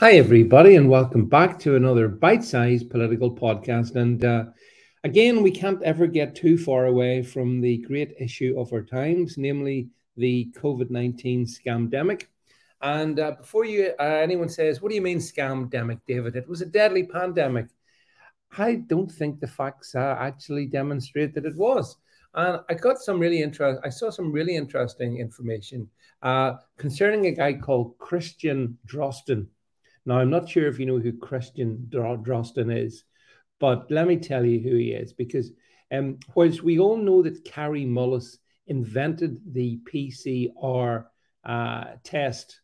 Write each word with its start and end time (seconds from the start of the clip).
Hi, 0.00 0.12
everybody, 0.12 0.76
and 0.76 0.88
welcome 0.88 1.26
back 1.26 1.58
to 1.58 1.76
another 1.76 2.08
bite 2.08 2.42
sized 2.42 2.88
political 2.88 3.36
podcast. 3.36 3.96
And 3.96 4.24
uh, 4.24 4.44
again, 5.04 5.42
we 5.42 5.50
can't 5.50 5.82
ever 5.82 6.06
get 6.06 6.34
too 6.34 6.56
far 6.56 6.86
away 6.86 7.22
from 7.22 7.60
the 7.60 7.76
great 7.86 8.14
issue 8.18 8.54
of 8.58 8.72
our 8.72 8.80
times, 8.80 9.36
namely 9.36 9.90
the 10.16 10.50
COVID 10.58 10.88
19 10.88 11.44
scamdemic. 11.44 12.28
And 12.80 13.20
uh, 13.20 13.32
before 13.32 13.66
you 13.66 13.92
uh, 14.00 14.02
anyone 14.02 14.48
says, 14.48 14.80
What 14.80 14.88
do 14.88 14.94
you 14.94 15.02
mean 15.02 15.18
scamdemic, 15.18 16.00
David? 16.06 16.34
It 16.34 16.48
was 16.48 16.62
a 16.62 16.66
deadly 16.66 17.02
pandemic. 17.02 17.66
I 18.56 18.76
don't 18.76 19.12
think 19.12 19.38
the 19.38 19.48
facts 19.48 19.94
uh, 19.94 20.16
actually 20.18 20.64
demonstrate 20.64 21.34
that 21.34 21.44
it 21.44 21.56
was. 21.56 21.98
And 22.32 22.62
I 22.70 22.72
got 22.72 23.00
some 23.00 23.20
really 23.20 23.42
interesting, 23.42 23.82
I 23.84 23.90
saw 23.90 24.08
some 24.08 24.32
really 24.32 24.56
interesting 24.56 25.18
information 25.18 25.90
uh, 26.22 26.54
concerning 26.78 27.26
a 27.26 27.32
guy 27.32 27.52
called 27.52 27.98
Christian 27.98 28.78
Drosten 28.86 29.48
now, 30.10 30.18
I'm 30.18 30.28
not 30.28 30.48
sure 30.48 30.66
if 30.66 30.80
you 30.80 30.86
know 30.86 30.98
who 30.98 31.12
Christian 31.12 31.86
Drosten 31.88 32.76
is, 32.76 33.04
but 33.60 33.88
let 33.92 34.08
me 34.08 34.16
tell 34.16 34.44
you 34.44 34.58
who 34.58 34.74
he 34.74 34.90
is 34.90 35.12
because 35.12 35.52
um, 35.92 36.18
whilst 36.34 36.64
we 36.64 36.80
all 36.80 36.96
know 36.96 37.22
that 37.22 37.44
Kary 37.44 37.84
Mullis 37.84 38.38
invented 38.66 39.38
the 39.54 39.78
PCR 39.88 41.04
uh, 41.44 41.84
test, 42.02 42.60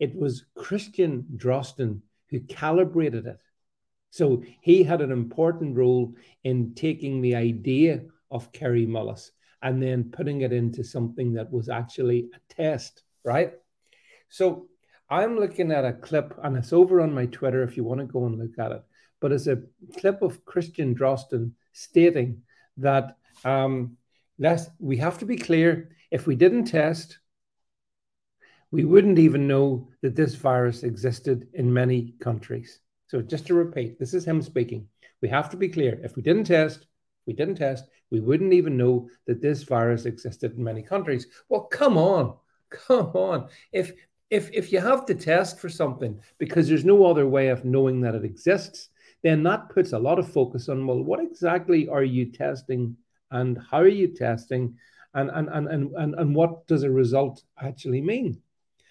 it 0.00 0.16
was 0.16 0.46
Christian 0.56 1.26
Drosten 1.36 2.00
who 2.28 2.40
calibrated 2.40 3.24
it. 3.24 3.40
So 4.10 4.42
he 4.60 4.82
had 4.82 5.00
an 5.00 5.12
important 5.12 5.76
role 5.76 6.16
in 6.42 6.74
taking 6.74 7.20
the 7.20 7.36
idea 7.36 8.02
of 8.32 8.50
Kary 8.50 8.88
Mullis 8.88 9.30
and 9.62 9.80
then 9.80 10.10
putting 10.10 10.40
it 10.40 10.52
into 10.52 10.82
something 10.82 11.34
that 11.34 11.52
was 11.52 11.68
actually 11.68 12.30
a 12.34 12.52
test, 12.52 13.04
right? 13.22 13.52
So 14.28 14.69
I'm 15.10 15.38
looking 15.38 15.72
at 15.72 15.84
a 15.84 15.92
clip, 15.92 16.38
and 16.42 16.56
it's 16.56 16.72
over 16.72 17.00
on 17.00 17.12
my 17.12 17.26
Twitter 17.26 17.64
if 17.64 17.76
you 17.76 17.82
want 17.82 18.00
to 18.00 18.06
go 18.06 18.26
and 18.26 18.38
look 18.38 18.58
at 18.58 18.72
it. 18.72 18.82
But 19.20 19.32
it's 19.32 19.48
a 19.48 19.62
clip 19.98 20.22
of 20.22 20.44
Christian 20.44 20.94
Drosten 20.94 21.52
stating 21.72 22.42
that 22.76 23.16
um, 23.44 23.96
let's, 24.38 24.68
we 24.78 24.96
have 24.98 25.18
to 25.18 25.26
be 25.26 25.36
clear 25.36 25.90
if 26.12 26.26
we 26.26 26.36
didn't 26.36 26.66
test, 26.66 27.18
we 28.70 28.84
wouldn't 28.84 29.18
even 29.18 29.48
know 29.48 29.88
that 30.02 30.14
this 30.14 30.36
virus 30.36 30.84
existed 30.84 31.48
in 31.54 31.72
many 31.72 32.14
countries. 32.20 32.78
So, 33.08 33.20
just 33.20 33.48
to 33.48 33.54
repeat, 33.54 33.98
this 33.98 34.14
is 34.14 34.24
him 34.24 34.40
speaking. 34.40 34.86
We 35.20 35.28
have 35.28 35.50
to 35.50 35.56
be 35.56 35.68
clear 35.68 36.00
if 36.04 36.14
we 36.14 36.22
didn't 36.22 36.44
test, 36.44 36.86
we 37.26 37.32
didn't 37.32 37.56
test, 37.56 37.84
we 38.10 38.20
wouldn't 38.20 38.52
even 38.52 38.76
know 38.76 39.08
that 39.26 39.42
this 39.42 39.64
virus 39.64 40.04
existed 40.04 40.56
in 40.56 40.62
many 40.62 40.82
countries. 40.82 41.26
Well, 41.48 41.62
come 41.62 41.98
on, 41.98 42.34
come 42.70 43.06
on. 43.14 43.48
If 43.72 43.92
if 44.30 44.50
if 44.52 44.72
you 44.72 44.80
have 44.80 45.04
to 45.06 45.14
test 45.14 45.58
for 45.58 45.68
something 45.68 46.18
because 46.38 46.68
there's 46.68 46.84
no 46.84 47.04
other 47.04 47.26
way 47.26 47.48
of 47.48 47.64
knowing 47.64 48.00
that 48.00 48.14
it 48.14 48.24
exists, 48.24 48.88
then 49.22 49.42
that 49.42 49.68
puts 49.68 49.92
a 49.92 49.98
lot 49.98 50.18
of 50.18 50.32
focus 50.32 50.68
on 50.68 50.86
well, 50.86 51.02
what 51.02 51.20
exactly 51.20 51.88
are 51.88 52.04
you 52.04 52.26
testing 52.26 52.96
and 53.30 53.58
how 53.70 53.78
are 53.78 53.88
you 53.88 54.08
testing 54.08 54.76
and 55.14 55.30
and 55.30 55.48
and 55.48 55.68
and, 55.68 55.94
and, 55.96 56.14
and 56.14 56.34
what 56.34 56.66
does 56.66 56.84
a 56.84 56.90
result 56.90 57.42
actually 57.60 58.00
mean? 58.00 58.40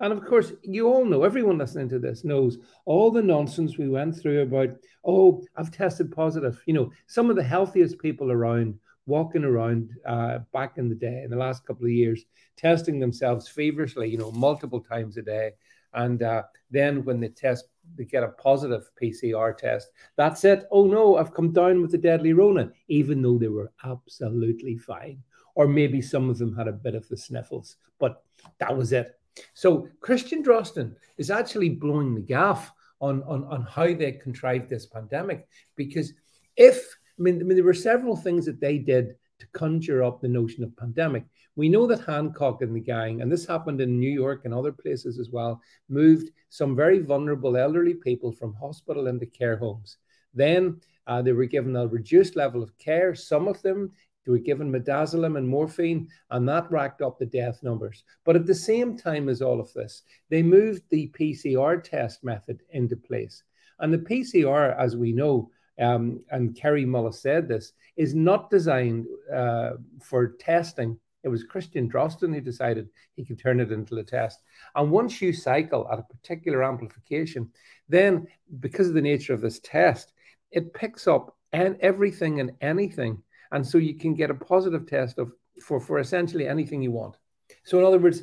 And 0.00 0.14
of 0.14 0.24
course, 0.24 0.52
you 0.62 0.88
all 0.88 1.04
know, 1.04 1.24
everyone 1.24 1.58
listening 1.58 1.90
to 1.90 1.98
this 1.98 2.24
knows 2.24 2.58
all 2.86 3.10
the 3.10 3.22
nonsense 3.22 3.76
we 3.76 3.88
went 3.88 4.16
through 4.16 4.40
about, 4.40 4.70
oh, 5.04 5.44
I've 5.56 5.70
tested 5.70 6.10
positive. 6.10 6.60
You 6.64 6.72
know, 6.72 6.92
some 7.06 7.28
of 7.28 7.36
the 7.36 7.42
healthiest 7.42 7.98
people 7.98 8.32
around 8.32 8.78
walking 9.10 9.44
around 9.44 9.90
uh, 10.06 10.38
back 10.52 10.78
in 10.78 10.88
the 10.88 10.94
day, 10.94 11.22
in 11.24 11.30
the 11.30 11.36
last 11.36 11.66
couple 11.66 11.84
of 11.84 11.90
years, 11.92 12.24
testing 12.56 13.00
themselves 13.00 13.48
feverishly, 13.48 14.08
you 14.08 14.16
know, 14.16 14.30
multiple 14.30 14.80
times 14.80 15.16
a 15.16 15.22
day. 15.22 15.50
And 15.92 16.22
uh, 16.22 16.44
then 16.70 17.04
when 17.04 17.18
they 17.18 17.28
test, 17.28 17.64
they 17.96 18.04
get 18.04 18.22
a 18.22 18.28
positive 18.28 18.88
PCR 19.02 19.56
test. 19.56 19.90
That's 20.16 20.44
it. 20.44 20.66
Oh 20.70 20.86
no, 20.86 21.16
I've 21.16 21.34
come 21.34 21.52
down 21.52 21.82
with 21.82 21.90
the 21.90 21.98
deadly 21.98 22.32
Rona, 22.32 22.70
even 22.86 23.20
though 23.20 23.36
they 23.36 23.48
were 23.48 23.72
absolutely 23.84 24.78
fine. 24.78 25.22
Or 25.56 25.66
maybe 25.66 26.00
some 26.00 26.30
of 26.30 26.38
them 26.38 26.56
had 26.56 26.68
a 26.68 26.72
bit 26.72 26.94
of 26.94 27.08
the 27.08 27.16
sniffles, 27.16 27.76
but 27.98 28.22
that 28.58 28.76
was 28.76 28.92
it. 28.92 29.18
So 29.54 29.88
Christian 30.00 30.44
Drosten 30.44 30.94
is 31.18 31.30
actually 31.30 31.70
blowing 31.70 32.14
the 32.14 32.20
gaff 32.20 32.72
on, 33.00 33.24
on, 33.24 33.44
on 33.44 33.62
how 33.62 33.92
they 33.92 34.12
contrived 34.12 34.70
this 34.70 34.86
pandemic. 34.86 35.48
Because 35.74 36.12
if 36.56 36.96
I 37.20 37.22
mean, 37.22 37.40
I 37.40 37.44
mean, 37.44 37.56
there 37.56 37.64
were 37.64 37.74
several 37.74 38.16
things 38.16 38.46
that 38.46 38.60
they 38.60 38.78
did 38.78 39.14
to 39.40 39.46
conjure 39.52 40.02
up 40.02 40.20
the 40.20 40.28
notion 40.28 40.64
of 40.64 40.76
pandemic. 40.76 41.24
We 41.54 41.68
know 41.68 41.86
that 41.86 42.04
Hancock 42.04 42.62
and 42.62 42.74
the 42.74 42.80
gang, 42.80 43.20
and 43.20 43.30
this 43.30 43.46
happened 43.46 43.80
in 43.80 44.00
New 44.00 44.10
York 44.10 44.42
and 44.44 44.54
other 44.54 44.72
places 44.72 45.18
as 45.18 45.30
well, 45.30 45.60
moved 45.88 46.30
some 46.48 46.74
very 46.74 47.00
vulnerable 47.00 47.56
elderly 47.56 47.94
people 47.94 48.32
from 48.32 48.54
hospital 48.54 49.06
into 49.06 49.26
care 49.26 49.56
homes. 49.56 49.98
Then 50.32 50.80
uh, 51.06 51.20
they 51.20 51.32
were 51.32 51.46
given 51.46 51.76
a 51.76 51.86
reduced 51.86 52.36
level 52.36 52.62
of 52.62 52.76
care. 52.78 53.14
Some 53.14 53.48
of 53.48 53.60
them 53.62 53.92
were 54.26 54.38
given 54.38 54.70
midazolam 54.70 55.36
and 55.36 55.46
morphine, 55.46 56.08
and 56.30 56.48
that 56.48 56.70
racked 56.70 57.02
up 57.02 57.18
the 57.18 57.26
death 57.26 57.62
numbers. 57.62 58.04
But 58.24 58.36
at 58.36 58.46
the 58.46 58.54
same 58.54 58.96
time 58.96 59.28
as 59.28 59.42
all 59.42 59.60
of 59.60 59.72
this, 59.74 60.02
they 60.30 60.42
moved 60.42 60.84
the 60.88 61.12
PCR 61.18 61.82
test 61.82 62.24
method 62.24 62.62
into 62.70 62.96
place. 62.96 63.42
And 63.80 63.92
the 63.92 63.98
PCR, 63.98 64.78
as 64.78 64.96
we 64.96 65.12
know, 65.12 65.50
um, 65.80 66.20
and 66.30 66.56
Kary 66.56 66.84
Mullis 66.84 67.14
said 67.14 67.48
this, 67.48 67.72
is 67.96 68.14
not 68.14 68.50
designed 68.50 69.06
uh, 69.34 69.72
for 70.02 70.28
testing. 70.38 70.98
It 71.22 71.28
was 71.28 71.44
Christian 71.44 71.90
Drosten 71.90 72.34
who 72.34 72.40
decided 72.40 72.88
he 73.14 73.24
could 73.24 73.38
turn 73.38 73.60
it 73.60 73.72
into 73.72 73.96
a 73.98 74.04
test. 74.04 74.40
And 74.74 74.90
once 74.90 75.20
you 75.20 75.32
cycle 75.32 75.88
at 75.92 75.98
a 75.98 76.14
particular 76.14 76.62
amplification, 76.62 77.50
then 77.88 78.26
because 78.60 78.88
of 78.88 78.94
the 78.94 79.02
nature 79.02 79.34
of 79.34 79.40
this 79.40 79.60
test, 79.60 80.12
it 80.50 80.72
picks 80.72 81.06
up 81.06 81.36
and 81.52 81.76
everything 81.80 82.40
and 82.40 82.52
anything. 82.60 83.22
And 83.52 83.66
so 83.66 83.78
you 83.78 83.96
can 83.96 84.14
get 84.14 84.30
a 84.30 84.34
positive 84.34 84.86
test 84.86 85.18
of 85.18 85.32
for, 85.62 85.80
for 85.80 85.98
essentially 85.98 86.48
anything 86.48 86.82
you 86.82 86.92
want. 86.92 87.16
So 87.64 87.78
in 87.78 87.84
other 87.84 87.98
words, 87.98 88.22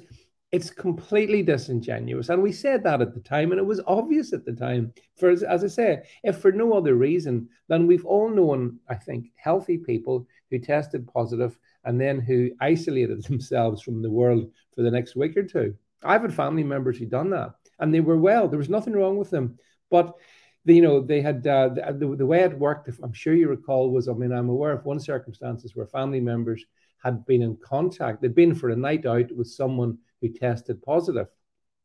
it's 0.51 0.69
completely 0.69 1.43
disingenuous. 1.43 2.29
And 2.29 2.41
we 2.41 2.53
said 2.53 2.83
that 2.83 3.01
at 3.01 3.13
the 3.13 3.19
time, 3.19 3.51
and 3.51 3.59
it 3.59 3.65
was 3.65 3.81
obvious 3.85 4.31
at 4.31 4.45
the 4.45 4.53
time. 4.53 4.93
For 5.17 5.29
as, 5.29 5.43
I 5.43 5.67
say, 5.67 6.03
if 6.23 6.37
for 6.37 6.51
no 6.51 6.73
other 6.73 6.95
reason 6.95 7.49
than 7.67 7.85
we've 7.85 8.05
all 8.05 8.29
known, 8.29 8.79
I 8.89 8.95
think, 8.95 9.31
healthy 9.35 9.77
people 9.77 10.25
who 10.49 10.59
tested 10.59 11.07
positive 11.07 11.57
and 11.83 11.99
then 11.99 12.21
who 12.21 12.51
isolated 12.61 13.23
themselves 13.27 13.81
from 13.81 14.01
the 14.01 14.09
world 14.09 14.49
for 14.73 14.83
the 14.83 14.91
next 14.91 15.15
week 15.15 15.35
or 15.35 15.43
two. 15.43 15.75
I've 16.03 16.21
had 16.21 16.33
family 16.33 16.63
members 16.63 16.97
who 16.97 17.05
done 17.05 17.29
that, 17.31 17.55
and 17.79 17.93
they 17.93 17.99
were 17.99 18.17
well. 18.17 18.47
There 18.47 18.59
was 18.59 18.69
nothing 18.69 18.93
wrong 18.93 19.17
with 19.17 19.29
them, 19.29 19.57
but 19.91 20.15
you 20.63 20.81
know 20.81 21.01
they 21.01 21.21
had 21.21 21.45
uh, 21.47 21.69
the, 21.69 22.15
the 22.17 22.25
way 22.25 22.41
it 22.41 22.57
worked. 22.57 22.89
I'm 23.01 23.13
sure 23.13 23.33
you 23.33 23.49
recall, 23.49 23.91
was 23.91 24.07
I 24.07 24.13
mean 24.13 24.31
I'm 24.31 24.49
aware 24.49 24.73
of 24.73 24.85
one 24.85 24.99
circumstances 24.99 25.75
where 25.75 25.87
family 25.87 26.19
members 26.19 26.63
had 27.03 27.25
been 27.25 27.41
in 27.41 27.57
contact. 27.57 28.21
They'd 28.21 28.35
been 28.35 28.55
for 28.55 28.69
a 28.69 28.75
night 28.75 29.05
out 29.05 29.31
with 29.31 29.47
someone 29.47 29.97
who 30.21 30.29
tested 30.29 30.81
positive, 30.81 31.27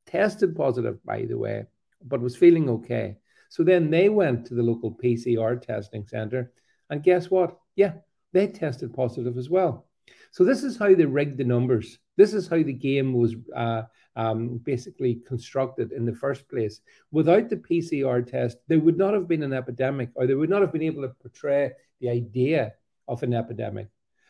tested 0.06 0.56
positive, 0.56 1.04
by 1.04 1.22
the 1.22 1.38
way, 1.38 1.65
but 2.04 2.20
was 2.20 2.37
feeling 2.37 2.69
okay. 2.69 3.16
So 3.48 3.62
then 3.62 3.91
they 3.91 4.09
went 4.09 4.47
to 4.47 4.54
the 4.54 4.62
local 4.62 4.93
PCR 4.93 5.60
testing 5.60 6.06
center, 6.06 6.53
and 6.91 7.03
guess 7.03 7.31
what? 7.31 7.59
Yeah, 7.76 7.94
they 8.32 8.47
tested 8.47 8.94
positive 8.94 9.37
as 9.37 9.50
well. 9.50 9.87
So 10.31 10.44
this 10.44 10.65
is 10.65 10.78
how 10.78 10.94
they 10.94 11.04
rigged 11.04 11.38
the 11.38 11.44
numbers. 11.44 11.98
This 12.16 12.32
is 12.34 12.48
how 12.48 12.62
the 12.62 12.72
game 12.72 13.12
was 13.12 13.34
uh, 13.54 13.82
um, 14.16 14.59
basically 14.59 15.22
constructed 15.26 15.93
in 15.93 16.04
the 16.04 16.14
first 16.14 16.49
place. 16.49 16.81
Without 17.10 17.49
the 17.49 17.56
PCR 17.56 18.26
test, 18.26 18.59
there 18.69 18.81
would 18.81 18.99
not 18.99 19.14
have 19.14 19.28
been 19.28 19.43
an 19.43 19.52
epidemic, 19.52 20.11
or 20.14 20.26
they 20.26 20.34
would 20.34 20.50
not 20.50 20.62
have 20.62 20.73
been 20.73 20.82
able 20.82 21.02
to 21.02 21.14
portray 21.20 21.73
the 22.00 22.08
idea 22.08 22.73
of 23.08 23.23
an 23.23 23.34
epidemic. 23.34 23.88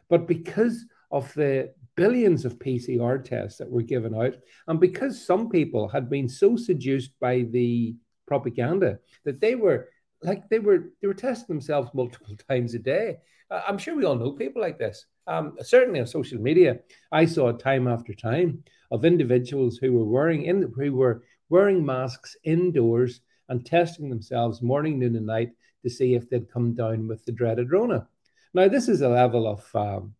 But 0.08 0.26
because 0.26 0.84
of 1.10 1.32
the 1.34 1.72
billions 1.96 2.44
of 2.44 2.58
PCR 2.58 3.22
tests 3.22 3.58
that 3.58 3.70
were 3.70 3.82
given 3.82 4.14
out. 4.14 4.34
And 4.68 4.80
because 4.80 5.24
some 5.24 5.48
people 5.48 5.88
had 5.88 6.08
been 6.08 6.28
so 6.28 6.56
seduced 6.56 7.18
by 7.20 7.42
the 7.42 7.94
propaganda 8.26 8.98
that 9.24 9.40
they 9.40 9.54
were 9.54 9.88
like 10.22 10.48
they 10.48 10.58
were 10.58 10.92
they 11.00 11.08
were 11.08 11.14
testing 11.14 11.54
themselves 11.54 11.90
multiple 11.94 12.36
times 12.48 12.74
a 12.74 12.78
day. 12.78 13.18
I'm 13.50 13.76
sure 13.76 13.94
we 13.94 14.06
all 14.06 14.14
know 14.14 14.32
people 14.32 14.62
like 14.62 14.78
this. 14.78 15.04
Um, 15.26 15.56
certainly 15.60 16.00
on 16.00 16.06
social 16.06 16.40
media, 16.40 16.80
I 17.12 17.26
saw 17.26 17.52
time 17.52 17.86
after 17.86 18.14
time 18.14 18.64
of 18.90 19.04
individuals 19.04 19.76
who 19.76 19.92
were 19.92 20.04
wearing 20.04 20.44
in 20.44 20.72
who 20.74 20.92
were 20.94 21.24
wearing 21.50 21.84
masks 21.84 22.34
indoors 22.44 23.20
and 23.50 23.66
testing 23.66 24.08
themselves 24.08 24.62
morning, 24.62 24.98
noon, 24.98 25.16
and 25.16 25.26
night 25.26 25.50
to 25.82 25.90
see 25.90 26.14
if 26.14 26.30
they'd 26.30 26.50
come 26.50 26.72
down 26.74 27.06
with 27.06 27.24
the 27.26 27.32
dreaded 27.32 27.70
Rona. 27.70 28.08
Now, 28.54 28.68
this 28.68 28.88
is 28.88 29.02
a 29.02 29.08
level 29.08 29.46
of 29.46 29.64
um, 29.74 30.14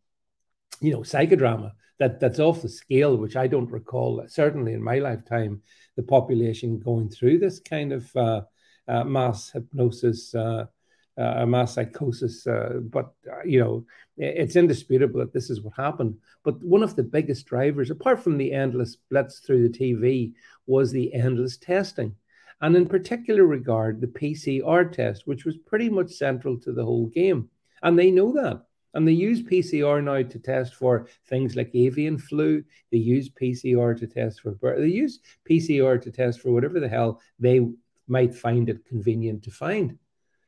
you 0.83 0.93
know, 0.93 1.01
psychodrama 1.01 1.73
that, 1.99 2.19
that's 2.19 2.41
off 2.41 2.63
the 2.63 2.69
scale, 2.69 3.17
which 3.17 3.37
I 3.37 3.47
don't 3.47 3.71
recall, 3.71 4.25
certainly 4.27 4.73
in 4.73 4.83
my 4.83 4.99
lifetime, 4.99 5.63
the 5.97 6.03
population 6.03 6.81
going 6.81 7.09
through 7.09 7.39
this 7.39 7.61
kind 7.61 7.93
of 7.93 8.17
uh, 8.17 8.41
uh, 8.89 9.05
mass 9.05 9.51
hypnosis, 9.51 10.35
uh, 10.35 10.67
uh 11.17 11.47
mass 11.47 11.75
psychosis. 11.75 12.45
Uh, 12.47 12.81
but, 12.83 13.13
uh, 13.31 13.45
you 13.45 13.61
know, 13.61 13.87
it's 14.17 14.57
indisputable 14.57 15.21
that 15.21 15.33
this 15.33 15.49
is 15.49 15.63
what 15.63 15.75
happened. 15.77 16.17
But 16.43 16.63
one 16.65 16.83
of 16.83 16.97
the 16.97 17.05
biggest 17.05 17.47
drivers, 17.47 17.91
apart 17.91 18.21
from 18.21 18.37
the 18.37 18.53
endless 18.53 18.97
blitz 19.09 19.39
through 19.39 19.69
the 19.69 19.79
TV, 19.79 20.33
was 20.67 20.91
the 20.91 21.15
endless 21.15 21.57
testing. 21.57 22.17
and 22.61 22.77
in 22.77 22.89
particular 22.89 23.45
regard 23.45 24.01
the 24.01 24.07
PCR 24.09 24.91
test, 24.91 25.27
which 25.27 25.45
was 25.45 25.57
pretty 25.57 25.89
much 25.89 26.11
central 26.11 26.59
to 26.61 26.73
the 26.73 26.85
whole 26.85 27.07
game. 27.07 27.49
And 27.83 27.97
they 27.97 28.11
know 28.11 28.33
that. 28.33 28.63
And 28.95 29.09
they 29.09 29.13
use 29.13 29.43
PCR 29.43 30.03
now 30.03 30.23
to 30.23 30.39
test 30.39 30.75
for 30.75 31.07
things 31.27 31.57
like 31.57 31.71
avian 31.75 32.19
flu. 32.19 32.63
They 32.91 32.99
use 32.99 33.31
PCR 33.31 33.99
to 33.99 34.07
test 34.07 34.41
for. 34.41 34.55
They 34.61 34.87
use 34.89 35.21
PCR 35.49 36.01
to 36.03 36.11
test 36.11 36.41
for 36.41 36.53
whatever 36.53 36.79
the 36.79 36.89
hell 36.89 37.21
they 37.39 37.67
might 38.07 38.35
find 38.35 38.69
it 38.69 38.85
convenient 38.85 39.43
to 39.45 39.51
find. 39.51 39.99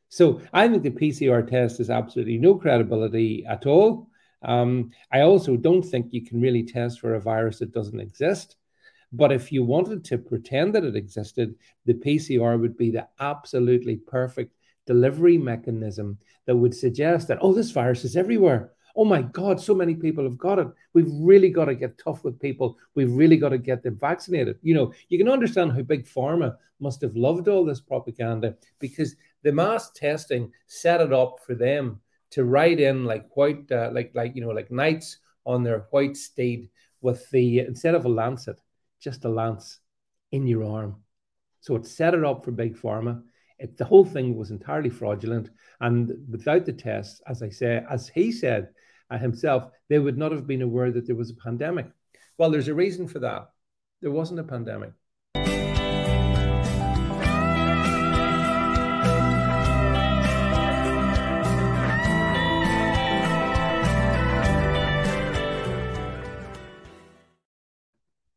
So 0.09 0.41
I 0.53 0.69
think 0.69 0.83
the 0.83 0.91
PCR 0.91 1.49
test 1.49 1.79
has 1.79 1.91
absolutely 1.91 2.39
no 2.39 2.55
credibility 2.55 3.45
at 3.49 3.67
all. 3.67 4.09
Um, 4.43 4.91
I 5.11 5.23
also 5.23 5.57
don't 5.57 5.83
think 5.83 6.13
you 6.13 6.25
can 6.25 6.41
really 6.41 6.63
test 6.63 7.01
for 7.01 7.15
a 7.15 7.21
virus 7.21 7.59
that 7.61 7.73
doesn't 7.73 7.99
exist. 7.99 8.57
But 9.13 9.33
if 9.33 9.53
you 9.53 9.65
wanted 9.65 10.05
to 10.05 10.19
pretend 10.19 10.75
that 10.75 10.85
it 10.85 10.97
existed, 10.97 11.55
the 11.87 11.95
PCR 11.95 12.61
would 12.61 12.77
be 12.77 12.91
the 12.91 13.09
absolutely 13.21 13.97
perfect 13.97 14.55
delivery 14.87 15.39
mechanism 15.39 16.19
that 16.47 16.57
would 16.57 16.75
suggest 16.75 17.29
that, 17.29 17.39
oh, 17.41 17.53
this 17.53 17.71
virus 17.71 18.05
is 18.05 18.17
everywhere. 18.17 18.73
Oh 18.97 19.05
my 19.05 19.23
God, 19.23 19.61
so 19.61 19.75
many 19.75 19.95
people 19.95 20.23
have 20.25 20.39
got 20.39 20.59
it. 20.59 20.69
We've 20.93 21.11
really 21.11 21.51
got 21.51 21.65
to 21.65 21.75
get 21.75 21.99
tough 21.99 22.23
with 22.23 22.39
people. 22.39 22.79
We've 22.95 23.11
really 23.11 23.37
got 23.37 23.49
to 23.49 23.59
get 23.59 23.83
them 23.83 23.99
vaccinated. 23.99 24.59
You 24.63 24.75
know, 24.75 24.93
you 25.09 25.19
can 25.19 25.29
understand 25.29 25.73
how 25.73 25.83
Big 25.83 26.07
Pharma 26.07 26.57
must 26.79 27.01
have 27.03 27.17
loved 27.17 27.49
all 27.49 27.65
this 27.65 27.81
propaganda 27.81 28.57
because 28.79 29.17
the 29.43 29.53
mass 29.53 29.91
testing 29.91 30.53
set 30.67 31.01
it 31.01 31.13
up 31.13 31.41
for 31.45 31.55
them 31.55 32.01
to 32.31 32.45
ride 32.45 32.81
in 32.81 33.05
like 33.05 33.37
white, 33.37 33.71
uh, 33.71 33.91
like 33.93 34.13
like 34.15 34.35
you 34.35 34.43
know, 34.43 34.51
like 34.51 34.71
knights 34.71 35.19
on 35.45 35.63
their 35.63 35.87
white 35.91 36.17
steed 36.17 36.69
with 37.01 37.29
the 37.31 37.61
instead 37.61 37.95
of 37.95 38.05
a 38.05 38.09
lancet, 38.09 38.61
just 39.01 39.25
a 39.25 39.29
lance 39.29 39.79
in 40.33 40.47
your 40.47 40.65
arm. 40.65 40.97
So 41.61 41.77
it 41.77 41.87
set 41.87 42.15
it 42.15 42.25
up 42.25 42.45
for 42.45 42.51
big 42.51 42.77
pharma. 42.77 43.23
It, 43.59 43.77
the 43.77 43.85
whole 43.85 44.05
thing 44.05 44.37
was 44.37 44.51
entirely 44.51 44.91
fraudulent, 44.91 45.51
and 45.81 46.13
without 46.31 46.67
the 46.67 46.73
tests, 46.73 47.21
as 47.27 47.43
I 47.43 47.51
say, 47.51 47.85
as 47.89 48.09
he 48.09 48.33
said 48.33 48.69
uh, 49.11 49.19
himself, 49.19 49.71
they 49.89 49.99
would 49.99 50.19
not 50.19 50.33
have 50.33 50.47
been 50.47 50.63
aware 50.63 50.91
that 50.91 51.07
there 51.07 51.17
was 51.17 51.31
a 51.31 51.37
pandemic. 51.37 51.87
Well, 52.37 52.51
there's 52.51 52.69
a 52.69 52.75
reason 52.75 53.07
for 53.07 53.21
that. 53.21 53.51
There 54.01 54.11
wasn't 54.11 54.41
a 54.41 54.45
pandemic. 54.45 54.93